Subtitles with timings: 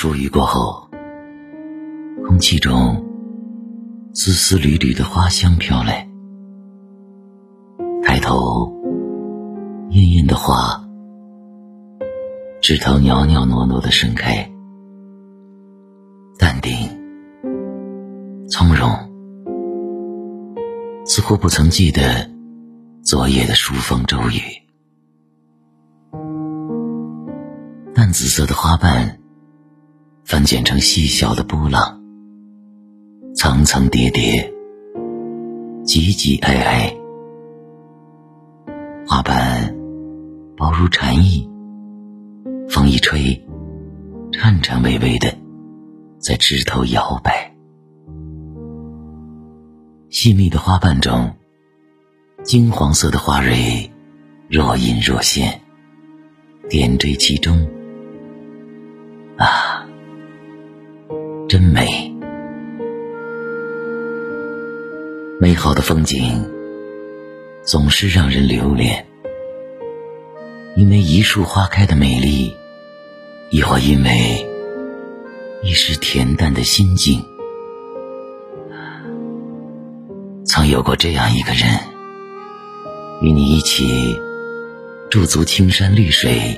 [0.00, 0.88] 疏雨过后，
[2.26, 3.04] 空气中
[4.14, 6.08] 丝丝缕缕的花香飘来。
[8.02, 8.72] 抬头，
[9.90, 10.82] 艳艳的花，
[12.62, 14.50] 枝头袅袅娜娜的盛开，
[16.38, 16.78] 淡定，
[18.48, 18.88] 从容，
[21.04, 22.26] 似乎不曾记得
[23.04, 24.40] 昨夜的疏风骤雨。
[27.94, 29.19] 淡紫色的花瓣，
[30.30, 32.00] 翻卷成细小的波浪，
[33.34, 34.54] 层层叠叠，
[35.82, 36.96] 挤挤挨挨。
[39.08, 39.74] 花瓣
[40.56, 41.50] 薄如蝉翼，
[42.68, 43.44] 风一吹，
[44.30, 45.36] 颤颤巍巍的
[46.20, 47.52] 在枝头摇摆。
[50.10, 51.28] 细密的花瓣中，
[52.44, 53.90] 金黄色的花蕊
[54.48, 55.60] 若隐若现，
[56.68, 57.68] 点缀其中。
[59.36, 59.69] 啊，
[61.50, 61.84] 真美！
[65.40, 66.48] 美好的风景。
[67.64, 69.04] 总是让人留恋，
[70.76, 72.54] 因为一树花开的美丽，
[73.50, 74.46] 亦或因为
[75.64, 77.20] 一时恬淡的心境。
[80.44, 81.68] 曾有过这样一个人，
[83.22, 84.16] 与你一起
[85.10, 86.56] 驻足青山绿水，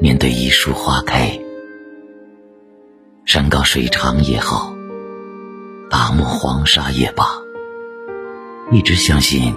[0.00, 1.38] 面对一树花开，
[3.36, 4.74] 山高水长也好，
[5.90, 7.26] 大漠黄沙也罢，
[8.72, 9.54] 一直相信。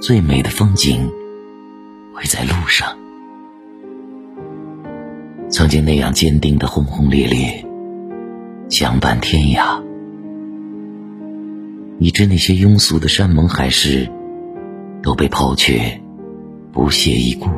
[0.00, 1.08] 最美的风景
[2.12, 2.98] 会在路上。
[5.50, 7.64] 曾经那样坚定的轰轰烈烈，
[8.68, 9.80] 相伴天涯，
[12.00, 14.10] 以致那些庸俗的山盟海誓
[15.00, 16.00] 都被抛却，
[16.72, 17.48] 不屑一顾。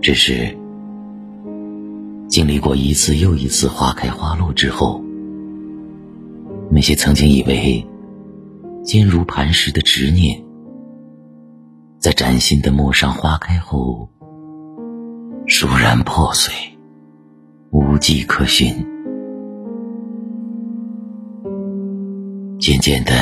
[0.00, 0.56] 只是
[2.28, 5.02] 经历过一次又一次花开花落之后，
[6.70, 7.84] 那些曾经以为。
[8.84, 10.42] 坚如磐石的执念，
[11.98, 14.08] 在崭新的陌上花开后，
[15.46, 16.54] 倏然破碎，
[17.70, 18.74] 无迹可寻。
[22.58, 23.12] 渐渐的，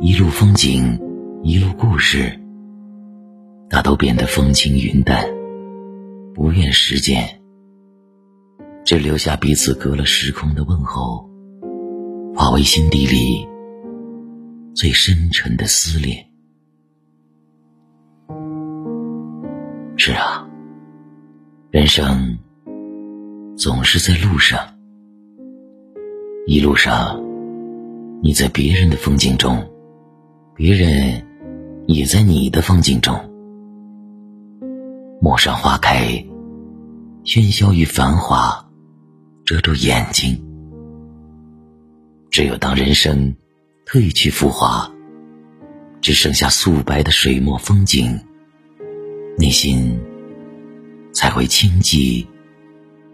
[0.00, 0.98] 一路风景，
[1.42, 2.40] 一路故事，
[3.68, 5.26] 大都变得风轻云淡，
[6.32, 7.35] 不愿时间，
[8.86, 11.28] 只留下彼此隔了时空的问候，
[12.36, 13.44] 化为心底里。
[14.76, 16.24] 最深沉的思念。
[19.96, 20.46] 是啊，
[21.70, 22.38] 人生
[23.56, 24.60] 总是在路上，
[26.46, 27.20] 一路上，
[28.22, 29.68] 你在别人的风景中，
[30.54, 31.26] 别人
[31.86, 33.18] 也在你的风景中。
[35.20, 36.24] 陌上花开，
[37.24, 38.65] 喧嚣与繁华
[39.46, 40.36] 遮住眼睛，
[42.30, 43.34] 只有当人生。
[43.88, 44.90] 褪去浮华，
[46.00, 48.18] 只剩下素白的水墨风景，
[49.38, 49.96] 内心
[51.12, 52.26] 才会清寂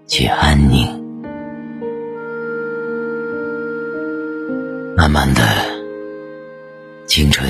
[0.06, 0.88] 且安宁。
[4.96, 5.42] 慢慢的，
[7.06, 7.46] 青春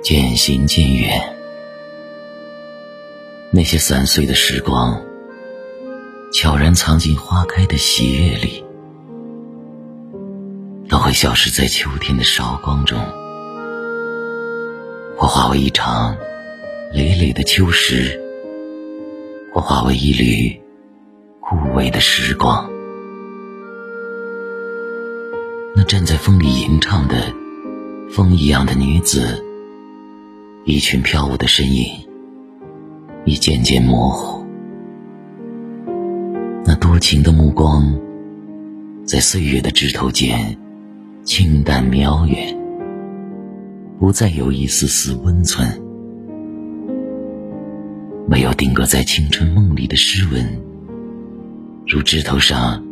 [0.00, 1.36] 渐行渐远，
[3.50, 5.04] 那些散碎的时光，
[6.34, 8.64] 悄然藏进花开的喜悦里。
[10.88, 12.98] 都会消失在秋天的韶光中，
[15.16, 16.16] 或化为一场
[16.92, 18.20] 累累的秋实，
[19.52, 20.60] 或化为一缕
[21.38, 22.68] 枯萎的时光。
[25.76, 27.32] 那站在风里吟唱的
[28.10, 29.44] 风一样的女子，
[30.64, 31.86] 一群飘舞的身影，
[33.24, 34.43] 已渐渐模糊。
[36.84, 37.98] 多情的目光，
[39.06, 40.54] 在岁月的枝头间。
[41.24, 42.54] 清淡渺远，
[43.98, 45.66] 不再有一丝丝温存。
[48.28, 50.46] 没有定格在青春梦里的诗文，
[51.86, 52.84] 如枝头上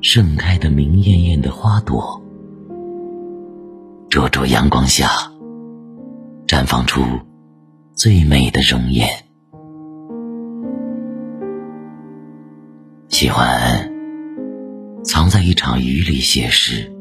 [0.00, 2.22] 盛开的明艳艳的花朵，
[4.08, 5.10] 灼灼阳光下
[6.46, 7.02] 绽放出
[7.92, 9.23] 最美的容颜。
[13.14, 13.92] 喜欢
[15.04, 16.92] 藏在一场雨里写诗。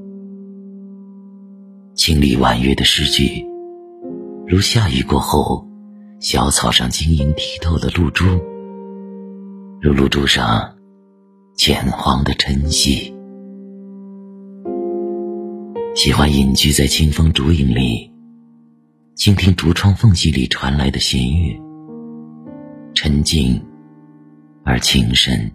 [1.95, 3.43] 清丽婉约的诗句，
[4.45, 5.67] 如下雨过后
[6.19, 8.25] 小草上晶莹剔透的露珠，
[9.81, 10.75] 如露珠上
[11.57, 13.11] 浅黄的晨曦。
[15.95, 18.13] 喜欢隐居在清风竹影里，
[19.15, 21.59] 倾听竹窗缝隙里传来的弦乐，
[22.93, 23.59] 沉静
[24.63, 25.51] 而情深，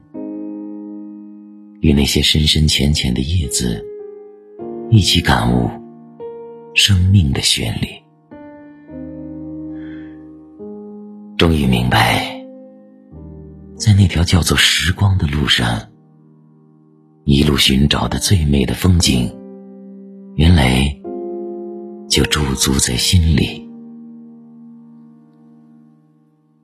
[1.80, 3.84] 与那些深深浅浅的叶子
[4.90, 5.68] 一起感悟
[6.74, 7.88] 生命的旋律。
[11.36, 12.44] 终于明白，
[13.76, 15.88] 在那条叫做时光的路上，
[17.24, 19.32] 一路寻找的最美的风景，
[20.34, 21.00] 原来
[22.08, 23.68] 就驻足在心里。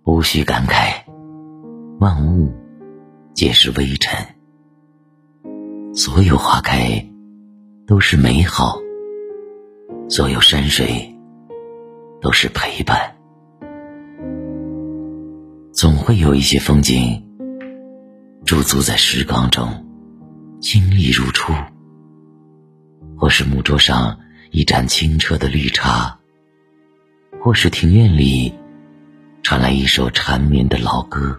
[0.04, 1.04] 无需感慨，
[2.00, 2.52] 万物
[3.32, 4.33] 皆是微尘，
[5.96, 7.08] 所有花开
[7.86, 8.80] 都是美好，
[10.08, 11.16] 所有山水
[12.20, 13.14] 都是陪伴。
[15.72, 17.24] 总会有一些风景
[18.44, 19.86] 驻足在时光中，
[20.60, 21.52] 清丽如初；
[23.16, 24.18] 或是木桌上
[24.50, 26.18] 一盏清澈的绿茶，
[27.40, 28.52] 或是庭院里。
[29.44, 31.38] 传来一首缠绵的老歌，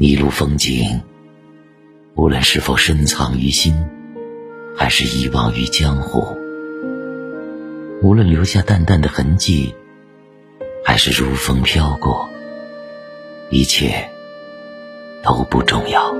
[0.00, 1.00] 一路风景，
[2.16, 3.76] 无论是否深藏于心，
[4.74, 6.26] 还是遗忘于江湖，
[8.02, 9.74] 无论留下淡淡的痕迹，
[10.82, 12.26] 还是如风飘过，
[13.50, 14.08] 一切
[15.22, 16.14] 都不重要。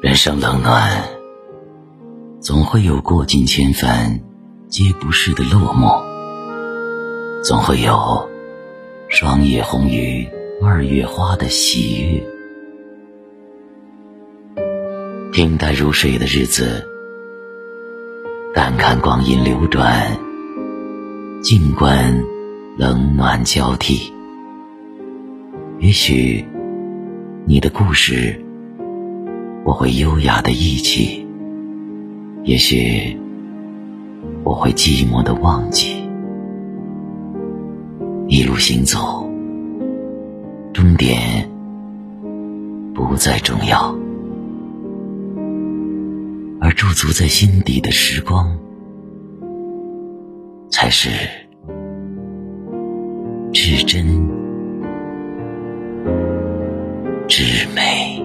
[0.00, 1.04] 人生冷暖，
[2.40, 4.20] 总会有过尽千帆
[4.68, 6.02] 皆不是的落寞。
[7.44, 8.26] 总会有
[9.10, 10.26] 霜叶红于
[10.62, 12.24] 二月花的喜悦，
[15.36, 16.88] 平淡如水的日子，
[18.54, 20.18] 淡看光阴流转，
[21.42, 22.24] 静观
[22.78, 24.10] 冷暖交替。
[25.78, 26.42] 也许
[27.44, 28.42] 你的故事，
[29.62, 31.26] 我会优雅的忆起；
[32.42, 33.14] 也许
[34.42, 36.02] 我会寂寞的忘记。
[38.26, 39.30] 一路行走，
[40.72, 41.46] 终点
[42.94, 43.94] 不再重要，
[46.76, 48.54] 驻足在心底的时光，
[50.70, 51.08] 才是
[53.50, 54.06] 至真
[57.26, 58.15] 至美。